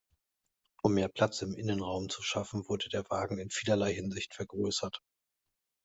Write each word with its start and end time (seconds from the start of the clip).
Um 0.81 0.95
mehr 0.95 1.09
Platz 1.09 1.43
im 1.43 1.53
Innenraum 1.53 2.09
zu 2.09 2.23
schaffen, 2.23 2.67
wurde 2.67 2.89
der 2.89 3.07
Wagen 3.11 3.37
in 3.37 3.51
vielerlei 3.51 3.93
Hinsicht 3.93 4.33
vergrößert. 4.33 4.99